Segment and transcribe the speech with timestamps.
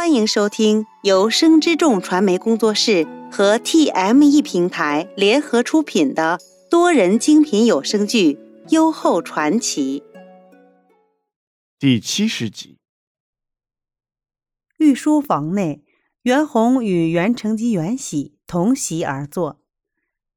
[0.00, 8.32] 欢迎收听由生之众传媒工作室和 TME 平台联合出品的多人精品有声剧
[8.70, 10.00] 《优厚传奇》
[11.78, 12.78] 第七十集。
[14.78, 15.84] 御书房内，
[16.22, 19.60] 袁弘与袁成基、袁喜同席而坐。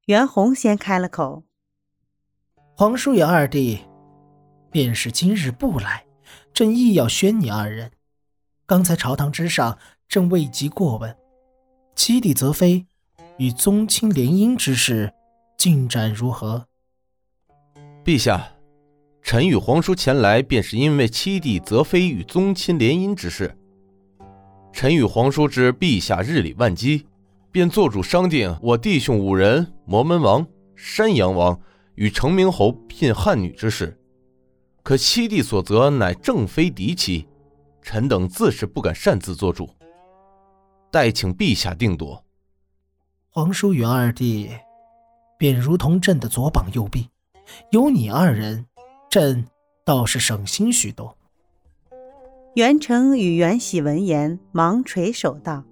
[0.04, 1.44] 袁弘先开了口
[2.76, 3.78] ：“皇叔与二弟，
[4.70, 6.04] 便是今日不来，
[6.52, 7.92] 朕亦要宣你二人。”
[8.66, 9.76] 刚才朝堂之上，
[10.08, 11.14] 正未及过问，
[11.94, 12.86] 七弟泽妃
[13.36, 15.12] 与宗亲联姻之事
[15.58, 16.66] 进展如何？
[18.02, 18.52] 陛下，
[19.20, 23.54] 臣与皇叔前来，便是因为七弟泽妃与宗亲联姻之事。
[24.72, 27.06] 臣与皇叔知陛下日理万机，
[27.52, 31.60] 便做主商定，我弟兄五人，摩门王、山阳王
[31.96, 34.00] 与成明侯聘汉女之事。
[34.82, 37.28] 可七弟所择乃正妃嫡妻。
[37.84, 39.68] 臣等自是不敢擅自做主，
[40.90, 42.24] 待请陛下定夺。
[43.28, 44.50] 皇叔与二弟，
[45.38, 47.10] 便如同朕的左膀右臂，
[47.70, 48.64] 有你二人，
[49.10, 49.46] 朕
[49.84, 51.16] 倒是省心许多。
[52.54, 55.64] 袁成与袁喜闻言，忙垂手道：“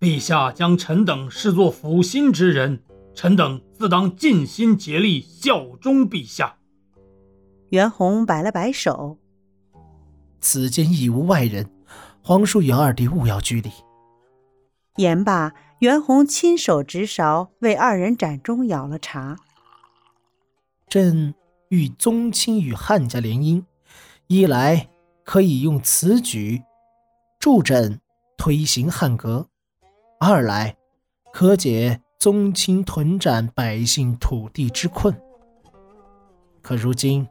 [0.00, 2.82] 陛下将臣等视作辅心之人，
[3.14, 6.56] 臣等自当尽心竭力效忠陛下。”
[7.70, 9.18] 袁弘摆了摆手。
[10.40, 11.70] 此间已无外人，
[12.22, 13.70] 皇叔与二弟勿要拘礼。
[14.96, 19.36] 言罢，袁弘亲手执勺为二人盏中舀了茶。
[20.88, 21.34] 朕
[21.68, 23.62] 欲宗亲与汉家联姻，
[24.26, 24.88] 一来
[25.24, 26.62] 可以用此举
[27.38, 28.00] 助朕
[28.36, 29.46] 推行汉格，
[30.18, 30.76] 二来
[31.32, 35.14] 可解宗亲屯占百姓土地之困。
[36.60, 37.26] 可如今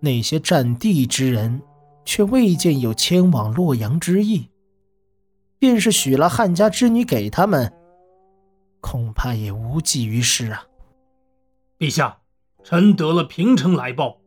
[0.00, 1.62] 那些占地之人。
[2.04, 4.50] 却未见有迁往洛阳之意，
[5.58, 7.72] 便是许了汉家之女给他们，
[8.80, 10.66] 恐怕也无济于事啊！
[11.78, 12.18] 陛下，
[12.62, 14.18] 臣得了平城来报，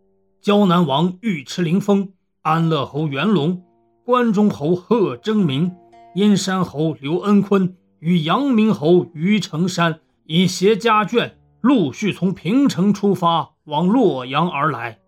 [0.41, 3.63] 胶南王尉迟凌风、安乐侯元龙、
[4.05, 5.75] 关中侯贺征明、
[6.15, 14.99] 燕山侯刘恩坤与阳明侯于成山，已携家眷陆续从平城出发，往洛阳而来。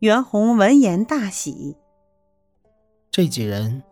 [0.00, 1.76] 袁弘闻言大喜，
[3.10, 3.82] 这几人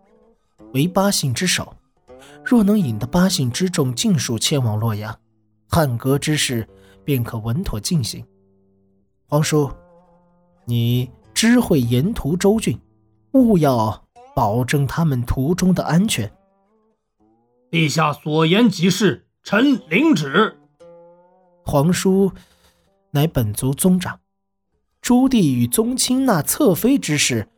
[0.72, 1.74] 为八姓之首，
[2.44, 5.18] 若能引得八姓之众尽数迁往洛阳，
[5.68, 6.68] 汉革之事
[7.04, 8.24] 便可稳妥进行。
[9.26, 9.68] 皇叔，
[10.66, 12.80] 你知会沿途州郡，
[13.32, 16.32] 务要保证他们途中的安全。
[17.68, 20.56] 陛下所言极是，臣领旨。
[21.64, 22.30] 皇叔
[23.10, 24.20] 乃本族宗长。
[25.06, 27.48] 朱棣与宗亲那侧妃之事，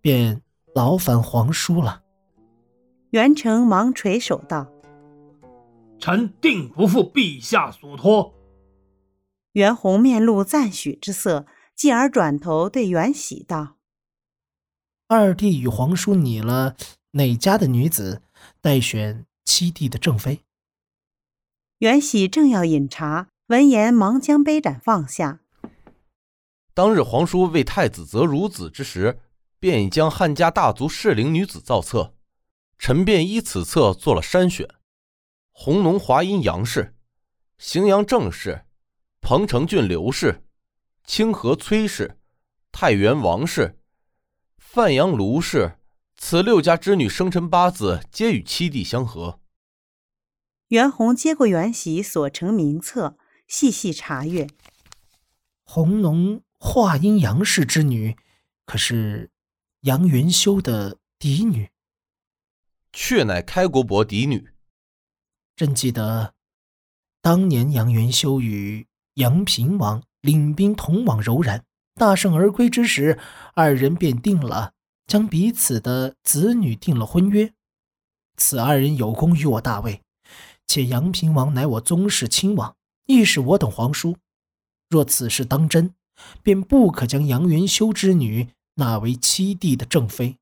[0.00, 0.40] 便
[0.72, 2.04] 劳烦皇叔了。
[3.10, 4.70] 袁成忙垂手道
[5.98, 8.32] ：“臣定不负陛下所托。”
[9.54, 13.78] 袁弘面露赞许之色，继而转头对袁喜道
[15.08, 16.76] ：“二弟与皇叔拟了
[17.10, 18.22] 哪家的女子，
[18.60, 20.42] 待选七弟的正妃？”
[21.78, 25.40] 袁喜正要饮茶，闻言忙将杯盏放下。
[26.74, 29.20] 当日皇叔为太子择孺子之时，
[29.58, 32.14] 便已将汉家大族适龄女子造册，
[32.78, 34.66] 臣便依此册做了筛选。
[35.50, 36.96] 弘农华阴杨氏、
[37.58, 38.64] 荥阳郑氏、
[39.20, 40.44] 彭城郡刘氏、
[41.04, 42.18] 清河崔氏、
[42.72, 43.78] 太原王氏、
[44.56, 45.78] 范阳卢氏，
[46.16, 49.40] 此六家之女生辰八字皆与七弟相合。
[50.68, 54.48] 袁弘接过袁喜所呈名册，细细查阅。
[55.64, 56.42] 弘农。
[56.64, 58.16] 华阴杨氏之女，
[58.64, 59.32] 可是
[59.80, 61.68] 杨元修的嫡女？
[62.92, 64.52] 确乃开国伯嫡女。
[65.56, 66.34] 朕记得，
[67.20, 71.64] 当年杨元修与杨平王领兵同往柔然，
[71.96, 73.18] 大胜而归之时，
[73.54, 74.72] 二人便定了
[75.08, 77.52] 将彼此的子女定了婚约。
[78.36, 80.00] 此二人有功于我大魏，
[80.68, 82.76] 且杨平王乃我宗室亲王，
[83.06, 84.16] 亦是我等皇叔。
[84.88, 85.92] 若此事当真，
[86.42, 90.38] 便不可将杨元修之女纳为七弟的正妃。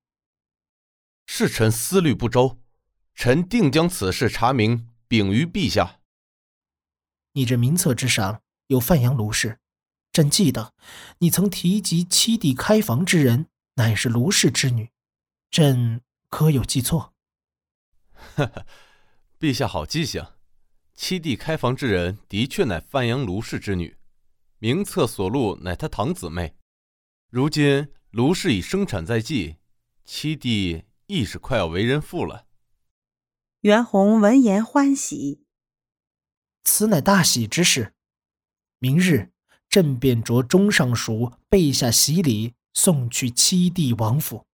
[1.26, 2.58] 是臣思虑不周，
[3.14, 6.00] 臣定将此事查明，禀于陛下。
[7.34, 9.60] 你这名册之上有范阳卢氏，
[10.10, 10.74] 朕记得
[11.18, 14.90] 你曾提及七弟开房之人乃是卢氏之女，
[15.50, 17.14] 朕可有记错？
[18.12, 18.66] 哈哈，
[19.38, 20.26] 陛下好记性，
[20.94, 23.96] 七弟开房之人的确乃范阳卢氏之女。
[24.62, 26.54] 名册所录乃他堂姊妹，
[27.30, 29.56] 如今卢氏已生产在即，
[30.04, 32.46] 七弟亦是快要为人父了。
[33.60, 35.46] 袁弘闻言欢喜，
[36.62, 37.94] 此乃大喜之事。
[38.78, 39.32] 明日，
[39.70, 44.44] 朕便着中尚书备下喜礼，送去七弟王府。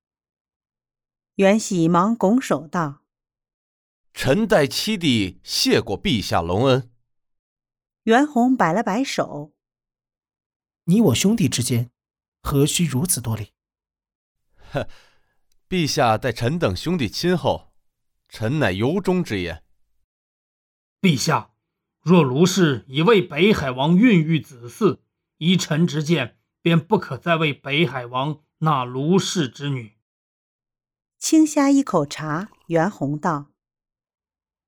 [1.35, 3.03] 袁喜忙拱手道
[4.15, 6.93] ：“臣代七弟谢过陛下隆恩。”
[8.05, 9.53] 袁弘摆了摆手
[10.87, 11.91] ：“你我兄弟之间，
[12.43, 13.53] 何须如此多礼？”
[14.73, 14.89] 呵，
[15.69, 17.73] 陛下待臣等兄弟亲厚，
[18.29, 19.63] 臣乃由衷之言。
[21.01, 21.53] 陛下。
[22.01, 25.01] 若卢氏已为北海王孕育子嗣，
[25.39, 29.97] 依臣之见，便不可再为北海王纳卢氏之女。
[31.19, 33.51] 轻呷一口茶，袁弘道：“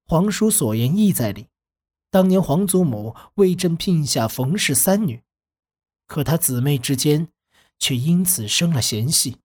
[0.03, 1.47] 皇叔所言意在理。
[2.11, 5.23] 当年皇祖母为朕聘下冯氏三女，
[6.09, 7.29] 可他姊妹之间
[7.79, 9.37] 却因此生了嫌隙。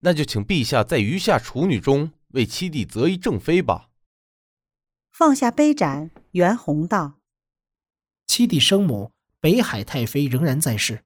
[0.00, 3.90] 那就请陛下在余下处女中为七弟择一正妃吧。”
[5.12, 7.18] 放下杯盏，袁弘道
[8.28, 9.10] ：“七弟生母
[9.40, 11.04] 北海太妃仍然在世，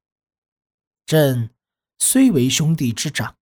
[1.06, 1.50] 朕
[1.99, 3.37] 虽为兄弟之长，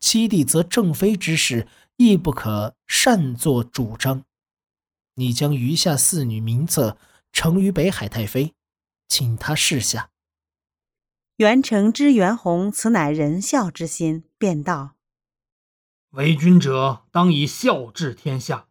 [0.00, 1.66] 七弟则正妃之事，
[1.96, 4.24] 亦不可擅作主张。
[5.14, 6.96] 你将余下四女名册
[7.32, 8.54] 呈于北海太妃，
[9.08, 10.10] 请她示下。”
[11.38, 14.94] 袁成知袁弘此乃仁孝之心，便道
[16.10, 18.68] ：“为君者，当以孝治天下。”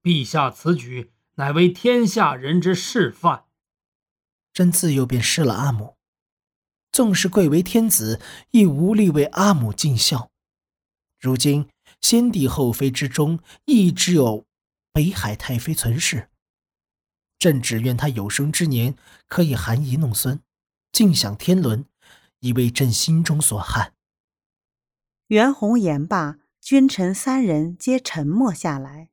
[0.00, 3.46] 陛下此举乃为天下人之示范。
[4.52, 5.96] 朕自幼便失了阿母，
[6.92, 8.20] 纵是贵为天子，
[8.52, 10.30] 亦无力为阿母尽孝。
[11.18, 11.68] 如今
[12.00, 14.46] 先帝后妃之中，亦只有
[14.92, 16.28] 北海太妃存世。
[17.40, 18.94] 朕只愿他有生之年
[19.26, 20.40] 可以含饴弄孙，
[20.92, 21.86] 尽享天伦，
[22.44, 23.94] 以为朕心中所憾。
[25.28, 29.08] 袁弘言罢，君臣三人皆沉默下来。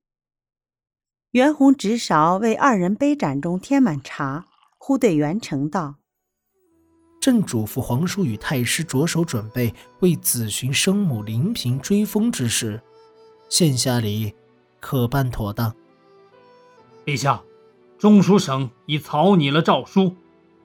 [1.31, 4.47] 袁弘执勺为二人杯盏中添满茶，
[4.77, 5.95] 忽对袁成道
[7.21, 12.83] ：“朕嘱咐皇叔与太师着手准备为子寻生母临平追封之事，
[13.47, 14.35] 现下礼
[14.81, 15.73] 可办妥当。”
[17.05, 17.41] 陛下，
[17.97, 20.17] 中书省已草拟了诏书，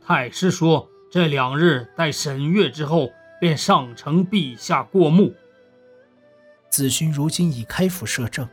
[0.04, 3.10] 太师说这两日待审阅之后，
[3.40, 5.34] 便上呈陛下过目。
[6.68, 8.48] 子勋如今已开府摄政。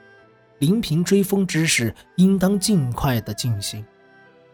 [0.59, 3.85] 临平追封之事，应当尽快的进行，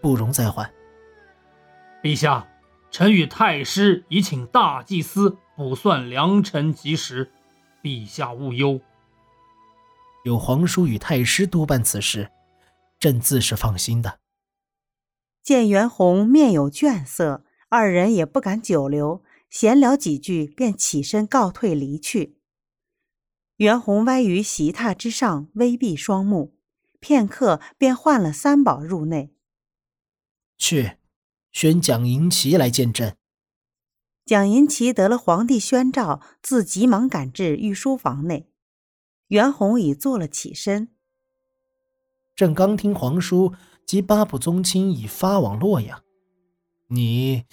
[0.02, 0.74] 不容再缓。
[2.02, 2.48] 陛下，
[2.90, 7.30] 臣与太师已请大祭司卜算良辰吉时，
[7.84, 8.82] 陛下勿忧。
[10.24, 12.32] 有皇叔与太师督办此事，
[13.00, 14.18] 朕自是放心的。
[15.44, 22.36] 见袁弘面有倦色，二人也不敢久留，闲聊几句，便起身告退离去。
[23.58, 26.58] 袁弘歪于席榻之上，微闭双目，
[27.00, 29.36] 片刻便唤了三宝入内。
[30.58, 30.98] 去，
[31.52, 33.16] 宣蒋银奇来见朕。
[34.26, 38.50] 蒋银奇得了皇帝宣诏，自急忙赶至御书房内。
[39.28, 40.90] 袁弘已坐了起身。
[42.36, 43.54] 朕刚听皇叔
[43.86, 46.04] 及八部宗亲已发往洛阳，
[46.90, 47.44] 你，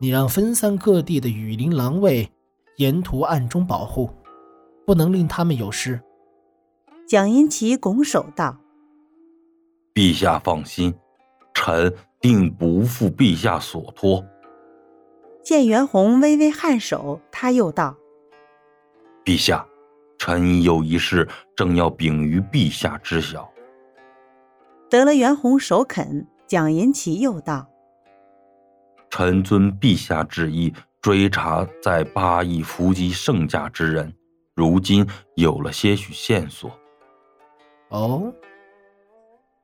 [0.00, 2.30] 你让分散各地的羽林狼卫
[2.76, 4.10] 沿途暗中保护。
[4.86, 6.00] 不能令他们有失。
[7.08, 8.56] 蒋银奇拱手道
[9.92, 10.94] ：“陛下放心，
[11.52, 14.24] 臣定不负陛下所托。”
[15.42, 17.96] 见袁弘微微颔首，他又道
[19.26, 19.66] ：“陛下，
[20.18, 23.50] 臣有一事，正要禀于陛下知晓。”
[24.88, 27.68] 得了袁弘首肯，蒋银奇又道
[29.10, 34.12] ：“臣遵陛下旨意，追查在八邑伏击圣驾之人。”
[34.56, 36.80] 如今有了些许线索。
[37.90, 38.32] 哦，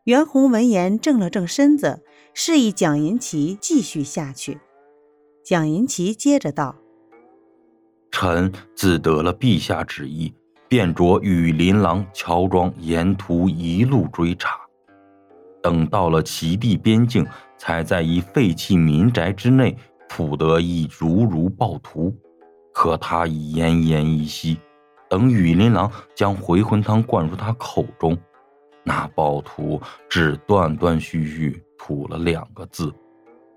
[0.04, 4.60] 袁弘闻言正了正身子，示意蒋银奇继续下去。
[5.42, 6.76] 蒋银奇接着道
[8.12, 10.34] ：“臣自得了陛下旨意，
[10.68, 14.60] 便着羽林郎乔装，沿途一路追查。
[15.62, 17.26] 等到了齐地边境，
[17.62, 19.78] 才在一废弃民宅之内
[20.08, 22.12] 捕得一如如暴徒，
[22.74, 24.58] 可他已奄奄一息。”
[25.08, 28.18] 等雨林狼将回魂汤灌入他口中，
[28.82, 32.92] 那暴徒只断断续续吐了两个字：“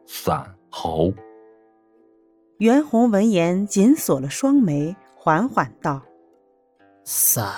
[0.06, 1.12] 散猴。”
[2.60, 6.00] 袁弘闻言紧锁了双眉，缓缓道
[7.04, 7.52] ：“散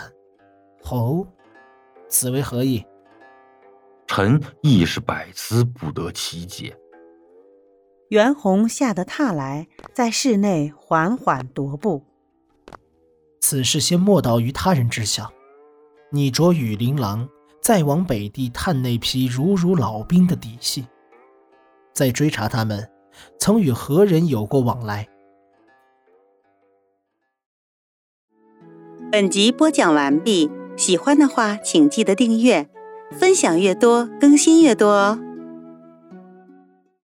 [0.82, 1.28] 猴，
[2.08, 2.86] 此为何意？”
[4.08, 6.76] 臣亦是百思不得其解。
[8.10, 12.06] 袁弘吓得踏来，在室内缓缓踱步。
[13.42, 15.32] 此事先莫道于他人知晓。
[16.10, 17.28] 你着羽林郎
[17.62, 20.88] 再往北地探那批如如老兵的底细，
[21.94, 22.90] 再追查他们
[23.38, 25.06] 曾与何人有过往来。
[29.12, 32.70] 本集播讲完毕，喜欢的话请记得订阅，
[33.12, 35.27] 分享越多更新越多哦。